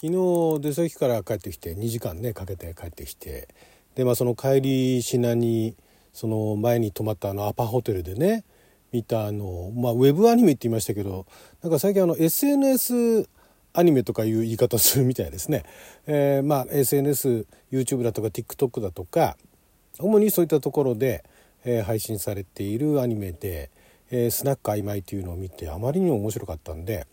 [0.00, 3.48] 昨日出先から帰ってきて2時間ねかけて帰ってきて
[3.96, 5.74] でまあその帰り品に
[6.12, 8.44] その前に泊まったあのアパホテルでね
[8.92, 11.26] 見たあの、まあ、ウェブアニメって言いましたけど
[11.64, 13.28] なんか最近あの SNS
[13.72, 15.64] アニメとかいう言い方するみたいですね。
[16.44, 19.36] まあ SNSYouTube だとか TikTok だとか
[19.98, 21.24] 主にそういったところで、
[21.84, 23.70] 配信されているアニメで「、
[24.30, 27.06] スナック曖昧」というのを見てあまりにも面白かったんで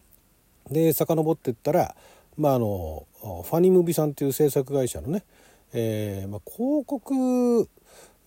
[0.70, 1.96] で遡ってったら、
[2.38, 5.24] まあ、あのファニムービーさんという制作会社のね、
[5.74, 7.70] えーまあ、広告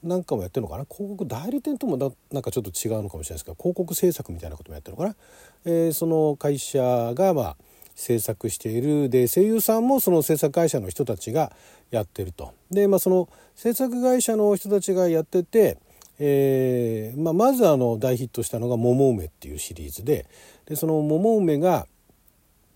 [0.02, 0.84] なんかもやってるのかな？
[0.84, 1.96] 広告代理店とも
[2.30, 5.16] なんかちょっと違うのかもしれないですけど広告制作みたいなこともやってるのかな、
[5.64, 6.80] えー、その会社
[7.14, 7.56] がまあ
[7.94, 11.50] 制作しているで声優さんもその制作会社の人たちが
[11.90, 12.52] やってると。
[12.70, 15.78] で、まあ、その制作会社の人たちがやってて、
[16.20, 20.26] えーまあ、まずあの大ヒットしたのが「桃梅」っていうシリーズで
[20.66, 21.88] でその桃梅が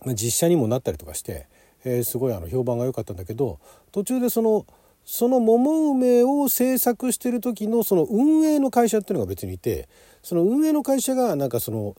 [0.06, 1.47] 実写にもなったりとかして、
[1.84, 3.59] えー、すごいあの評判が良かったんだけど
[3.93, 4.66] 途中でその
[5.04, 9.88] その桃梅を制作してる時のその運営の会社っていうのが別にいて
[10.23, 11.96] その運営の会社がなんかその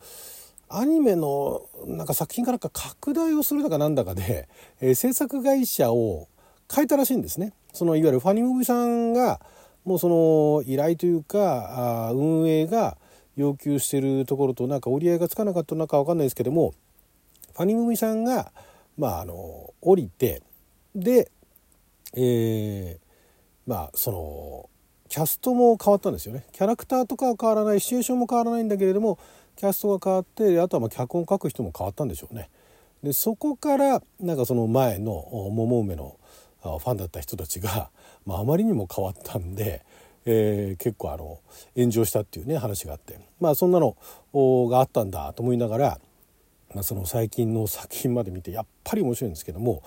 [0.69, 4.47] アニメのなんか作品からか拡大をするだかなんだかで、
[4.79, 6.27] えー、制作会社を
[6.73, 7.53] 変えたらしいんですね。
[7.73, 9.41] そのいわゆるファニムビーさんが
[9.83, 12.97] もうその依頼というかあ運営が
[13.35, 16.73] 要求してるところとなんか折り合いがつかなかったのか分かんないですけども
[17.53, 18.51] ファニムービーさんが
[18.97, 20.41] まああの降りて
[20.95, 21.31] で、
[22.15, 24.69] えー、まあその
[25.09, 29.19] キャストも変わったんですよねキャラクターとかは変わらないシチュエーションも変わらないんだけれども
[29.55, 32.49] キャストが変わってあとはまあ脚本を書く人も変わったんでしょうね。
[33.03, 36.17] でそこからなんかその前の桃梅の
[36.61, 37.91] ファンだった人たちが、
[38.25, 39.83] まあ、あまりにも変わったんで、
[40.25, 41.39] えー、結構あの
[41.75, 43.97] 炎上したっていうね話があってまあそんなの
[44.33, 45.99] があったんだと思いながら、
[46.73, 49.83] まあ、その最近の作品まで見てやっぱり面白いんですけども、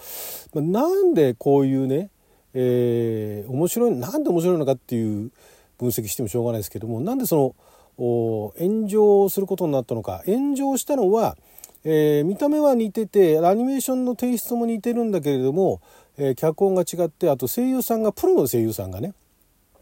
[0.55, 2.11] まあ、なんでこういうね、
[2.55, 5.31] えー、面白いなんで面白いのかっていう
[5.79, 7.55] 分析してもしょうがないですけどもなんでその
[7.99, 10.23] 炎上することになったのか。
[10.27, 11.37] 炎上したのは、
[11.83, 15.81] えー、見た目は似ててアニメーションのテイストも似てるんだけれども、
[16.19, 19.15] えー、脚本が違ってあと声優さんがプロの声優さんがね、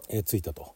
[0.08, 0.74] えー、ついたと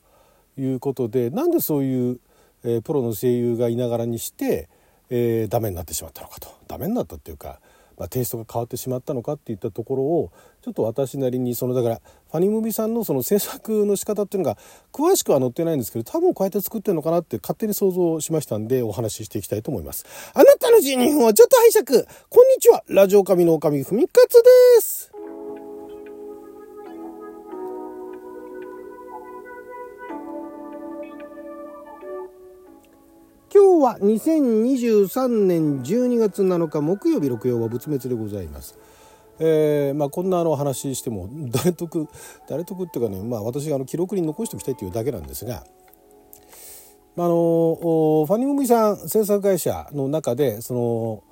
[0.58, 2.20] いうことでなんでそういう、
[2.64, 4.68] えー、プロの声優がいながらにして、
[5.10, 6.48] えー、ダメになってしまったのかと。
[6.66, 7.60] ダメになったっていうか
[7.98, 10.32] まあ、テイストが変わってしまったのかっていったところを
[10.62, 14.56] ちょっと私なりにそのだからファニムービーさんのその制作の仕方っていうのが
[14.92, 20.06] 詳しくは載ってないんですけど多分こうやって作ってるのかなって勝手に想像しましたんでお話ししていきたいと思います。
[20.32, 22.06] あなたの12分はちょっと拝借。
[22.28, 22.84] こんにちは。
[22.88, 24.34] ラジオ神の狼ふみかつ
[24.76, 25.17] です。
[33.78, 38.76] 今日は2023年12月7日木曜日六曜は仏滅でございます。
[39.38, 42.08] えーまあ、こんなあの話しても 誰得
[42.48, 45.64] 誰得っていうかね、まあ、私があの記録に残しておきたいというだけなんですが、
[47.14, 47.76] まあ、の
[48.26, 51.22] ファニムービさん制作会社の中でそ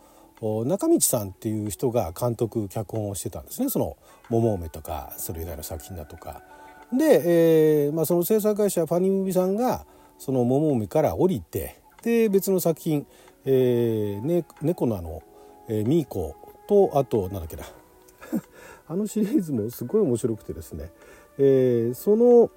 [0.41, 3.97] の中道さんっていう人が監督脚本をしてたんですねその
[4.31, 6.45] 「桃梅」とかそれ以外の作品だとか。
[6.93, 9.85] で、えーまあ、その制作会社ファニムービさんが
[10.17, 13.07] その桃梅から降りてで別の作品
[13.45, 15.23] 「えーね、猫のあの、
[15.69, 16.35] えー、ミーコ」
[16.69, 17.65] とあとなんだっけな。
[18.89, 20.91] あのシリーズもすごい面白くてですね、
[21.39, 22.51] えー、その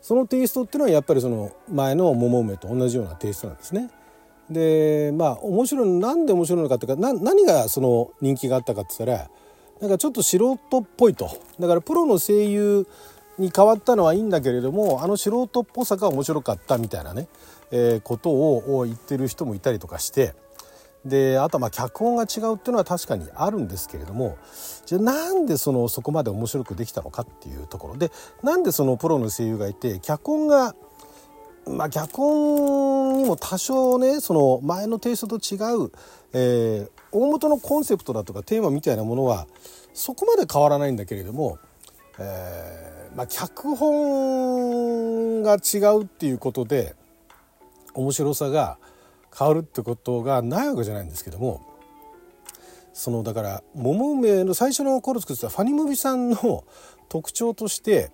[0.00, 3.90] そのテイストっていうのはやっぱりその前の桃梅と同じようなテイストなんですね。
[4.50, 9.30] でまあ面白いなんで面白いのかっていうか何がその人気があったかって言ったら
[9.80, 11.30] なんかちょっと素人っぽいと。
[11.58, 12.86] だからプロの声優
[13.38, 17.28] に変わったのはいいんだけれどもあの素人っぽさが面白かったみたいなね。
[17.72, 20.34] え、ことを言ってる人もいたりとかして
[21.04, 24.38] であとはまあ脚本が違うっていうのは確かにあるんですけれども
[24.86, 27.96] じゃあなんでそのそこまで面白くできたのかっていうところ。
[27.96, 28.12] で
[28.42, 30.76] なんでそのプロの声優がいて脚本が
[31.66, 35.56] まあ脚本にも多少ねその前のテイストと違
[35.86, 35.90] う、
[36.34, 39.46] えー、大元のコンセプトだとかテーマみたいなものは
[39.94, 41.58] そこまで変わらないんだけれども、
[42.18, 46.94] えーまあ、脚本が違うっていうことで
[47.94, 48.78] 面白さが
[49.36, 51.66] 変わるってことがないわけじゃないんですけども
[52.92, 56.64] そのだから桃梅の最初の頃作ってたファニムビさんの
[57.08, 58.10] 特徴として、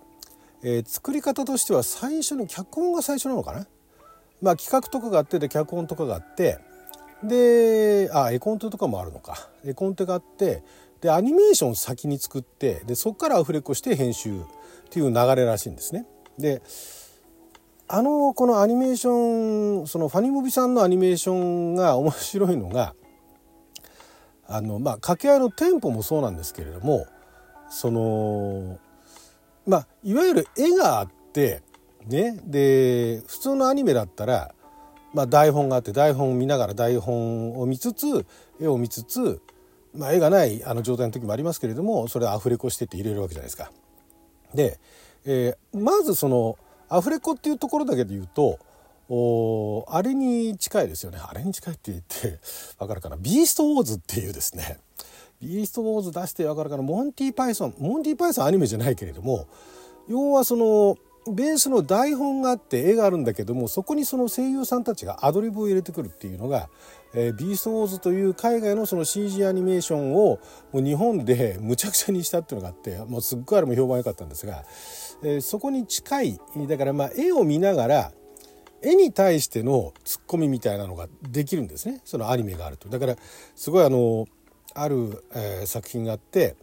[0.62, 3.66] えー、作り方としては最初の脚本が最初なのかな？
[4.40, 6.58] まあ企画とかがあってで脚本とかがあって
[7.24, 10.62] であ絵コンテとかもあるのか絵コンテがあって
[11.00, 14.44] でアニメーション先に作ってでそこからアフレコして編集っ
[14.90, 16.06] ていう流れらしいんですね。
[16.38, 16.62] で
[17.90, 22.94] あのこのアニメーションそのファニモビさんのアニメーションが面白いのが
[24.46, 27.06] あのまあ掛け合いのテンポもそうなんですけれども
[27.70, 28.78] その
[29.66, 31.62] まあいわゆる絵があって
[32.06, 34.54] ねで普通のアニメだったら、
[35.14, 38.26] まあ、台本があって台本を見ながら台本を見つつ
[38.60, 39.40] 絵を見つつ、
[39.94, 43.70] まあ、絵がないあの状態の時もありますけれどもそれアフレコしてって入れるわけじゃないですか。
[44.54, 44.78] で、
[45.24, 46.58] えー、まずその
[46.88, 48.58] アフレコっていうところだけで言うと
[49.10, 51.18] おあれに近いですよね。
[51.22, 52.38] あれに近いって言って
[52.78, 53.16] わかるかな？
[53.16, 54.78] ビーストウォーズっていうですね。
[55.40, 56.82] ビーストウォーズ出してわかるかな？
[56.82, 57.74] モンティ・パイソン。
[57.78, 59.46] モンティ・パイソンアニメじゃないけれども
[60.08, 60.96] 要はその
[61.30, 66.70] ベースの台本があって絵があるんだけどもそこにその声優さんたちがアドリブを入れてくるっていうのが
[67.14, 70.38] 「えー、ビーストウォーズ」という海外のその CG アニメーションを
[70.72, 74.64] もう日本でむちゃくちゃにしたっていうのがあってもうすっごいあれも評判良かったんですが、
[75.22, 78.12] え、そこに近いだからまあ絵を見ながら
[78.82, 82.88] 絵に対してのツッコミみたいなのができるんですねそのアニメがあると。
[82.88, 83.16] だから
[83.56, 84.26] すごいあの
[84.74, 86.56] ある、え、作品があって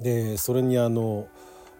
[0.00, 1.28] でそれにあの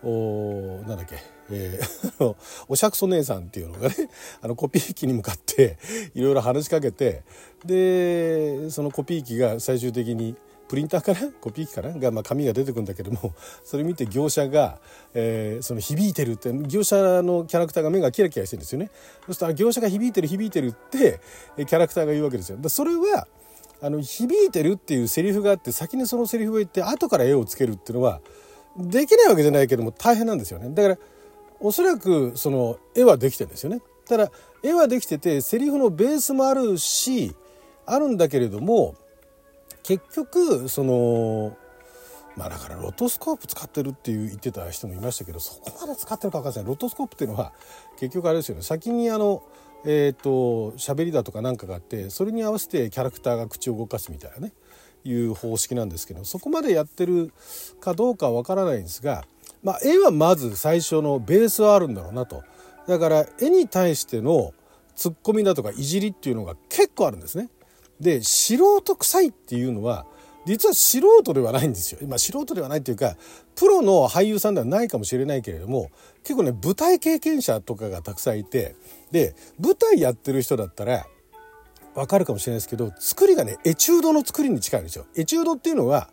[0.03, 1.17] おなんだっけ、
[1.50, 2.37] えー、
[2.69, 3.94] おしゃくそ姉さんっていうのがね
[4.41, 5.79] あのコピー機に向かって
[6.14, 7.23] いろいろ話しかけて
[7.64, 10.37] でそのコピー機が最終的に
[10.69, 13.35] プリンターからコピー機かなが、まあ、紙が出てくるんだけども
[13.65, 14.79] それ見て業者が、
[15.15, 18.91] えー、その響いてるって業者のキャラクターが目がキラキラしてるんですよね。
[19.27, 21.21] そしたら業者が響いてる響いてるって
[21.57, 22.59] キャラクターが言うわけですよ。
[22.69, 23.27] それは
[23.81, 28.21] あの響いてるっていうセリフがあって先にそのセリフを言って後から絵をつけるっていうのは
[28.77, 30.71] できないわけじゃないけども大変なんですよね。
[30.71, 30.99] だから
[31.61, 33.81] おそらくその絵はできてんですよね。
[34.07, 34.31] ただ
[34.62, 37.35] 絵はできててセリフのベースもあるし
[37.85, 38.95] あるんだけれども
[39.87, 41.56] 結局その
[42.37, 46.65] まあだからロトスコープ使ってるっていう言ってた人もいましたけどそこまで使ってるか分かんない。
[46.67, 47.53] ロトスコープっていうのは
[47.97, 48.62] 結局あれですよね。
[48.62, 49.44] 先にあの
[49.85, 54.53] えーと喋りだとかなんかがあってそれに合わせてキャラクターが口を動かすみたいなね
[55.05, 57.33] いう方式なんですけどそこまでやってる
[57.81, 59.25] かどうかは分からないんですが、
[59.62, 62.43] まあ、絵はまず最初のベースはあるんだろうなと。
[62.88, 64.53] だから絵に対しての
[64.97, 67.50] ツッコミだとかいじりっていうのが結構あるんですね。
[68.01, 70.07] で素人臭いっていうのは
[70.45, 71.99] 実は素人ではないんですよ。
[72.07, 73.17] まあ、素人ではないというか
[73.57, 75.91] プロの俳優さんではないかもしれないけれども
[76.23, 78.77] 結構ね舞台経験者とかがたくさんいて
[79.11, 81.07] で舞台やってる人だったら
[81.95, 85.07] わかるかもしれないですけど作りがねエチュードの作りに近いんですよ。
[85.17, 86.09] エチュードっていうのは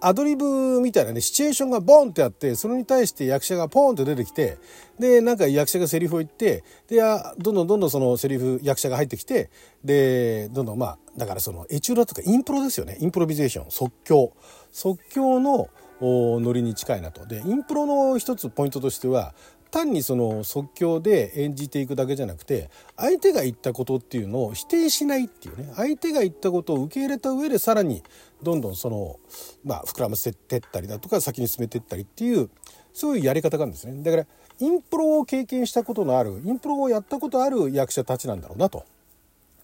[0.00, 4.58] アドリブみたいなねシチュエーションがボンってあってそれに対して役者がポーンって出てきて
[4.98, 7.00] でなんか役者がセリフを言ってで
[7.38, 9.50] どんどんどんどんそのセリフ役者が入ってきて
[9.84, 14.32] でどんどんまあだからそのエチュードとかインプロですよねインプロビゼーション即興
[14.72, 15.68] 即興の
[16.00, 17.26] ノリに近いなと。
[17.26, 19.34] でインプロの一つポイントとしては
[19.70, 28.02] 単にその即興で演じていくだけじゃなくて相手が言ったことっていうのを否定しないっていうね相手が言ったことを受け入れた上でさらに
[28.42, 29.18] どんどんその
[29.64, 32.50] まあ膨らませてったりだとか先に進めてったりっていう
[32.92, 34.02] そういうやり方があるんですね。
[34.02, 34.26] だから
[34.58, 38.84] インプロを経験したことのあるインプロをやったことある役者たちなんだろうなと。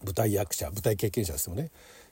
[0.04, 1.70] 舞台役者舞台経験者ですよね。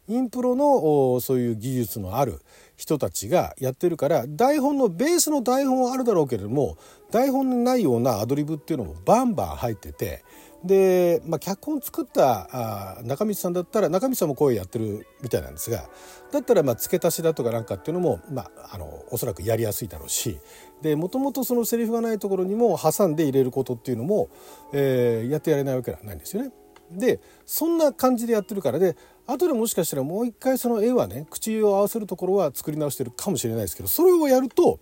[0.08, 2.40] インプロのそういう技術のある
[2.76, 6.76] 人たちがやってるから台本のベースの台本はあるだろうけれども
[7.10, 10.24] 台本にないようなアドリブっていうのもバンバン入ってて
[10.64, 15.88] で、まあ、脚本作ったあ中道さんだったら中道さんも声やってるみたいなんですが
[16.32, 20.38] だったらまあ付け足しだとかなんかっていうのも、まあ、あのおそらくやりやすいだろうし
[20.82, 24.30] でもともとそのセリフがないところにも挟んで入れることっていうのも、
[24.72, 26.50] えー、やってやれないわけではないんですよね。
[26.90, 34.78] でそんな感じでやってるからで後でもしかしたらもう一回その絵はね口を合わせるところは作り直してるかもしれないですけどそれをやると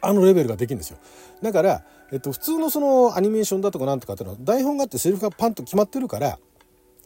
[0.00, 0.98] あのレベルができるんですよ。
[1.42, 6.38] だから、えっと、普通のそのアニメーションだとかなんとかっていうのは台本があってセリフがパンと決まってるから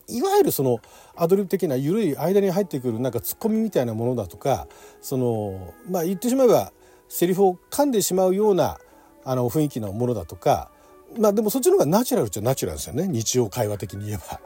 [0.08, 0.78] いわゆるその
[1.16, 4.68] アドリブ的な緩い間に入ってくるなんかツッコミみたいなものだとか
[5.00, 6.72] そのまあ言ってしまえば
[7.08, 8.78] セリフを噛んでしまうような
[9.24, 10.70] あの雰囲気のものだとか
[11.18, 14.40] まあでもそっちの方がナチュラルっちゃナチュラルですよね日常会話的に言えば。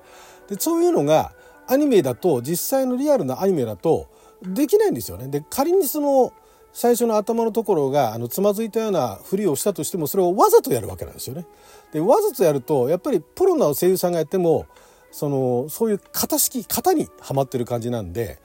[0.48, 1.32] でそういうのが
[1.66, 4.08] アニメだと実際のリアルなアニメだと
[4.42, 5.28] できないんですよね。
[5.28, 6.32] で仮にその
[6.72, 11.46] 最初の頭のところがあのつまずいたようなふりをしたとしてもそれをわざとやるわけなんですよね。
[11.92, 14.66] でわざとやるとやっぱりプロの声優さんがやっても
[15.10, 18.38] そのそういう型式型にはまってる感じなんで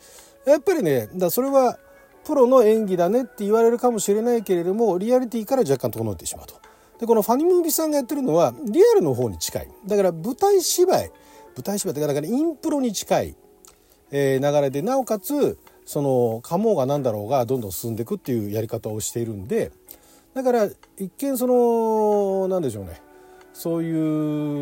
[0.46, 1.78] やっぱりねだそれは
[2.26, 6.56] プロの演技だねって言われるかもしれないけれどもリアリティから若干整ってしまうと。
[7.00, 9.68] でこのファニムービさんがやってるのはリアルの方に近い。
[9.86, 11.12] だから舞台芝居。
[11.56, 13.36] 舞台芝居ってだからインプロに近い、
[14.12, 19.72] えー、流れでなおかつそのカモが何だろうがどんどん進んでいくっていうやり方をしているんで
[20.34, 23.02] だから一見その何でしょうね。
[23.54, 23.92] そうい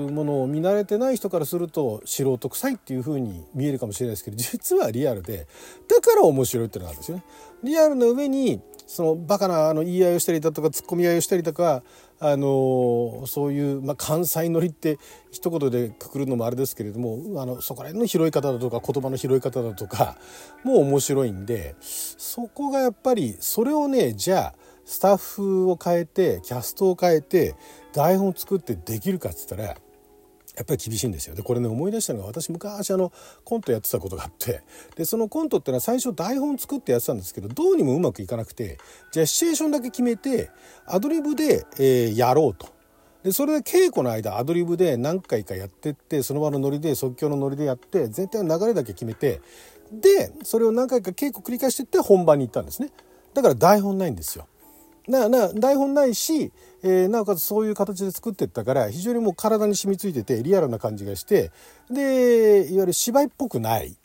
[0.06, 5.48] うものを見慣れてない人からすると素人臭いっていう風に見えるかもしれないですけど実はリアルで
[5.88, 7.24] だから面白いっていうのがあるんですよね。
[7.64, 11.84] リアルの上にそのバカなあの言い合いをしたりだとかツッコミ合いをしたりとか
[12.24, 15.00] あのそういう、まあ、関西乗りって
[15.32, 20.18] 一言でくくるのもあれですけれどもあのそこら辺の拾い方だとか言葉の拾い方だとか
[20.63, 27.56] も面白いんでそこがやっぱりそれをねじゃあスタッフを変えてキャストを変えて
[27.92, 29.75] 台本を作ってできるかっつったら
[30.55, 31.36] やっぱり厳しいんですよ。
[31.36, 33.12] でこれね思い出したのが私昔あの
[33.43, 34.62] コントやってたことがあって
[34.96, 38.77] でそのコントってのは最初台本作ってやってたんですけどどうにもうまくいかなくて
[39.12, 40.50] じゃあシチュエーションだけ決めて
[40.86, 42.67] アドリブで、えー、やろうと。
[43.24, 49.41] でそれで稽古の間アドリブで何回かやってってその場のノリで即興のノリでやって全体の流れだけ決めて
[49.91, 52.89] でそれを何回か稽古繰り返してって本番に行ったんですね。
[53.34, 54.48] だから台本ないんですよ。
[55.12, 56.51] なな台本ないし、
[56.82, 61.51] えー、なおかつそういう形で作ってったから非常にもう体に染みついててリアルな感じがして
[61.91, 63.96] でいわゆる芝居っぽくない。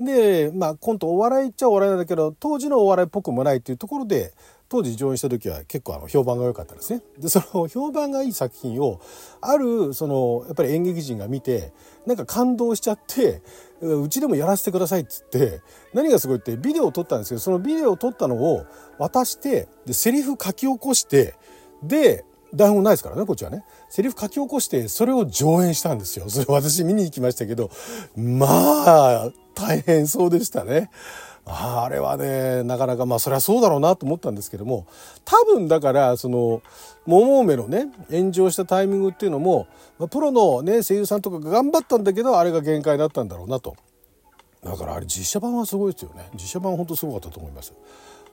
[0.00, 4.34] でまあコントお笑いっちゃお笑いなんだけど当時のお笑いっぽくもないっていうところで
[4.68, 7.02] 当時上演した時は結構あの評判が良かったんですね。
[7.18, 9.00] でその評判がいい作品を
[9.40, 11.72] あるそのやっぱり演劇人が見て
[12.04, 13.42] なんか感動しちゃって
[13.80, 15.60] うちでもやらせてくださいっつって
[15.94, 18.66] 何がすごいってビデオを撮ったんですけどそのビデオを撮ったのを
[18.98, 21.34] 渡してでセリフ書き起こして
[21.82, 23.64] で台本ないですからねこっちはね。
[23.88, 26.28] セリフ書き起こしてそれを上演したんですよ。
[26.28, 27.70] それ私見に行きましたけど
[28.16, 30.90] まあ大変そうでしたね。
[31.48, 34.86] ああれはねなかなかまあそりゃそうだろうなと思ったんですけども
[35.24, 36.60] 多分だからその
[37.06, 43.76] 桃梅のね炎上したタイミングっていうのもまプロのね声優さんとかが頑張ったんだけどあれが限界だったんだろうなと
[44.64, 47.72] だからあれ実写版はすごいですよね実写版は本当すごかったと思います。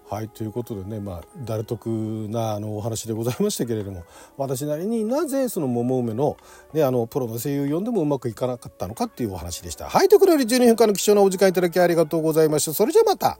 [0.10, 1.88] はいということでねまあ誰得
[2.30, 4.04] なあのお話でございましたけれども
[4.38, 6.38] 私なりになぜその桃梅の,、
[6.74, 9.90] ね、あのプロの声優を呼んでもうまくいかなかったのかっていうお話でした。
[9.90, 12.74] はいということで12分間の貴重なお時間いただきありがとうございました。
[12.74, 13.40] それじゃまた